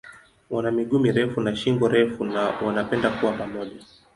Wana 0.49 0.71
miguu 0.71 0.99
mirefu 0.99 1.41
na 1.41 1.55
shingo 1.55 1.87
refu 1.87 2.25
na 2.25 2.41
wanapenda 2.49 3.09
kuwa 3.09 3.31
pamoja. 3.33 3.83